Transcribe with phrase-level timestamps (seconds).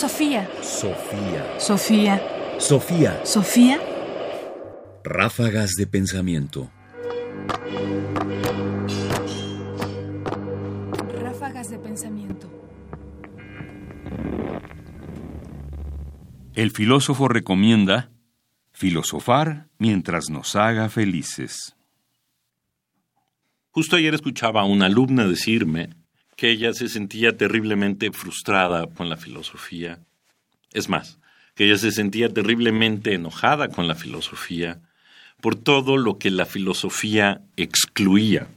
[0.00, 0.48] Sofía.
[0.62, 1.60] Sofía.
[1.60, 2.22] Sofía.
[2.58, 3.20] Sofía.
[3.22, 3.78] Sofía.
[5.04, 6.70] Ráfagas de pensamiento.
[11.20, 12.48] Ráfagas de pensamiento.
[16.54, 18.10] El filósofo recomienda
[18.72, 21.76] filosofar mientras nos haga felices.
[23.70, 25.90] Justo ayer escuchaba a una alumna decirme
[26.40, 29.98] que ella se sentía terriblemente frustrada con la filosofía.
[30.72, 31.18] Es más,
[31.54, 34.80] que ella se sentía terriblemente enojada con la filosofía
[35.42, 38.48] por todo lo que la filosofía excluía,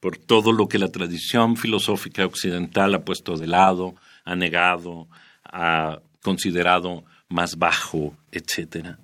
[0.00, 3.94] por todo lo que la tradición filosófica occidental ha puesto de lado,
[4.24, 5.06] ha negado,
[5.44, 8.96] ha considerado más bajo, etc.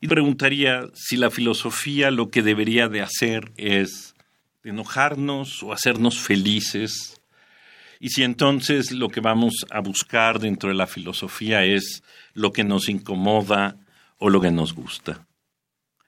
[0.00, 4.15] Y preguntaría si la filosofía lo que debería de hacer es
[4.66, 7.20] enojarnos o hacernos felices,
[7.98, 12.02] y si entonces lo que vamos a buscar dentro de la filosofía es
[12.34, 13.76] lo que nos incomoda
[14.18, 15.26] o lo que nos gusta.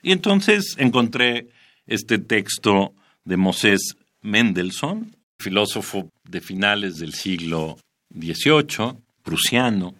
[0.02, 1.48] Y entonces encontré
[1.86, 7.78] este texto de Moses Mendelssohn, filósofo de finales del siglo
[8.12, 9.94] XVIII, prusiano,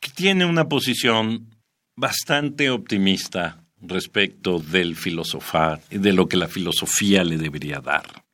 [0.00, 1.56] que tiene una posición
[1.96, 8.24] bastante optimista respecto del filosofar y de lo que la filosofía le debería dar.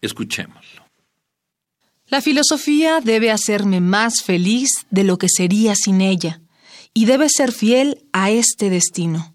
[0.00, 0.84] Escuchémoslo.
[2.08, 6.40] La filosofía debe hacerme más feliz de lo que sería sin ella,
[6.92, 9.34] y debe ser fiel a este destino.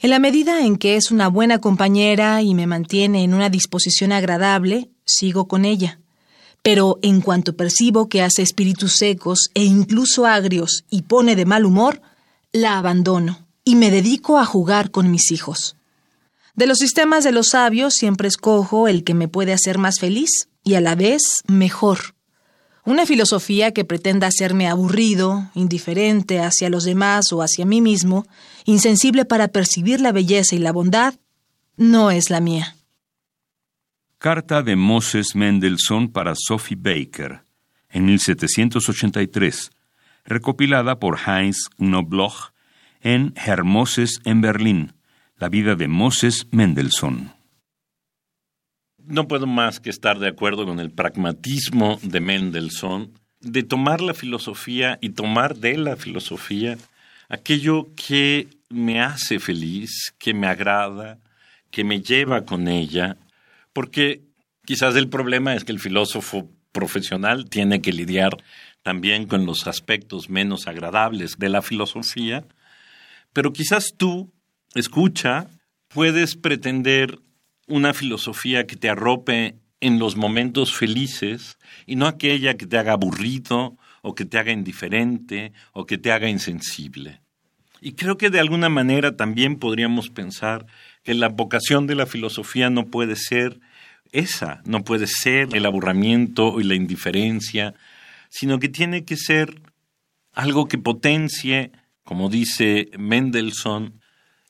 [0.00, 4.10] En la medida en que es una buena compañera y me mantiene en una disposición
[4.10, 6.00] agradable, sigo con ella.
[6.62, 11.64] Pero en cuanto percibo que hace espíritus secos e incluso agrios y pone de mal
[11.64, 12.02] humor,
[12.52, 15.76] la abandono y me dedico a jugar con mis hijos.
[16.54, 20.48] De los sistemas de los sabios siempre escojo el que me puede hacer más feliz
[20.64, 22.14] y a la vez mejor.
[22.84, 28.26] Una filosofía que pretenda hacerme aburrido, indiferente hacia los demás o hacia mí mismo,
[28.64, 31.14] insensible para percibir la belleza y la bondad,
[31.76, 32.76] no es la mía.
[34.18, 37.42] Carta de Moses Mendelssohn para Sophie Baker,
[37.88, 39.70] en 1783,
[40.24, 42.51] recopilada por Heinz Knobloch
[43.02, 44.92] en Hermoses en Berlín,
[45.36, 47.32] la vida de Moses Mendelssohn.
[48.98, 54.14] No puedo más que estar de acuerdo con el pragmatismo de Mendelssohn de tomar la
[54.14, 56.78] filosofía y tomar de la filosofía
[57.28, 61.18] aquello que me hace feliz, que me agrada,
[61.70, 63.16] que me lleva con ella,
[63.72, 64.20] porque
[64.64, 68.36] quizás el problema es que el filósofo profesional tiene que lidiar
[68.82, 72.44] también con los aspectos menos agradables de la filosofía,
[73.32, 74.32] pero quizás tú,
[74.74, 75.48] escucha,
[75.88, 77.18] puedes pretender
[77.66, 82.92] una filosofía que te arrope en los momentos felices y no aquella que te haga
[82.92, 87.20] aburrido o que te haga indiferente o que te haga insensible.
[87.80, 90.66] Y creo que de alguna manera también podríamos pensar
[91.02, 93.58] que la vocación de la filosofía no puede ser
[94.12, 97.74] esa, no puede ser el aburrimiento y la indiferencia,
[98.28, 99.62] sino que tiene que ser
[100.32, 101.72] algo que potencie,
[102.04, 104.00] como dice Mendelssohn,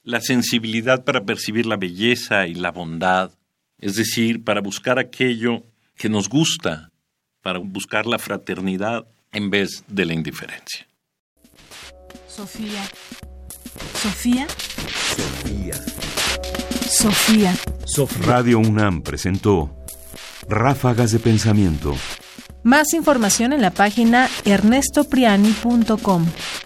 [0.05, 3.33] la sensibilidad para percibir la belleza y la bondad,
[3.79, 5.63] es decir, para buscar aquello
[5.97, 6.91] que nos gusta,
[7.43, 10.87] para buscar la fraternidad en vez de la indiferencia.
[12.27, 12.83] Sofía.
[13.95, 14.47] Sofía.
[16.89, 17.55] Sofía.
[17.87, 18.27] Sofía.
[18.27, 19.77] Radio UNAM presentó
[20.49, 21.97] Ráfagas de Pensamiento.
[22.65, 26.27] Más información en la página ernestopriani.com.